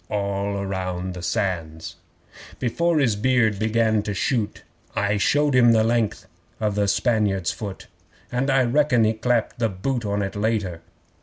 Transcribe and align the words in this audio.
(All 0.09 0.65
round 0.65 1.13
the 1.13 1.21
Sands!) 1.21 1.95
'Before 2.57 2.97
his 2.97 3.15
beard 3.15 3.59
began 3.59 4.01
to 4.01 4.15
shoot, 4.15 4.63
I 4.95 5.17
showed 5.17 5.53
him 5.53 5.73
the 5.73 5.83
length 5.83 6.25
of 6.59 6.73
the 6.73 6.87
Spaniard's 6.87 7.51
foot 7.51 7.85
And 8.31 8.49
I 8.49 8.63
reckon 8.63 9.03
he 9.03 9.13
clapped 9.13 9.59
the 9.59 9.69
boot 9.69 10.03
on 10.03 10.23
it 10.23 10.35
later. 10.35 10.81